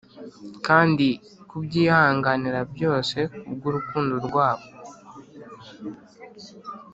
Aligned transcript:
kandi 0.67 1.07
kubyihanganira 1.49 2.59
byose 2.73 3.17
kubwurukundo 3.43 4.15
rwabo. 4.27 4.65